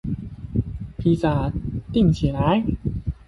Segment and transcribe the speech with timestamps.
[0.97, 1.53] 披薩
[1.93, 2.65] 訂起來